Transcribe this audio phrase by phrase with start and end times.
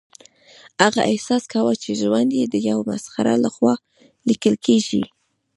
[0.83, 3.73] هغه احساس کاوه چې ژوند یې د یو مسخره لخوا
[4.29, 5.03] لیکل کیږي